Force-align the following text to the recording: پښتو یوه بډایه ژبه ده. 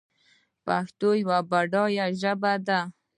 پښتو 0.65 1.09
یوه 1.21 1.37
بډایه 1.49 2.05
ژبه 2.21 2.53
ده. 2.67 2.79